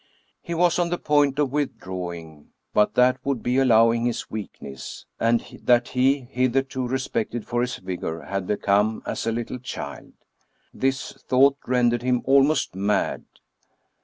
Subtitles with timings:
[0.41, 5.59] He was on the point of withdrawing; but that would be allowing his weakness, and
[5.61, 10.13] that he, hitherto respected for his vigor, had become as a little child.
[10.73, 13.25] This thought ren dered him almost mad.